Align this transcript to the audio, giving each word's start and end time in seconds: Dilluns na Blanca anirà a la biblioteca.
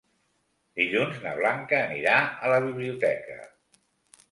Dilluns 0.79 1.19
na 1.25 1.33
Blanca 1.41 1.83
anirà 1.83 2.17
a 2.47 2.51
la 2.55 2.59
biblioteca. 2.67 3.39